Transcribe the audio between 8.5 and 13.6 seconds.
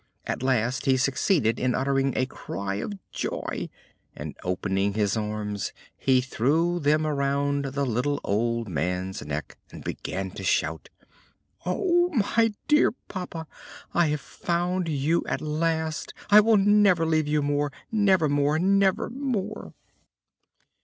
man's neck, and began to shout: "Oh, my dear papa!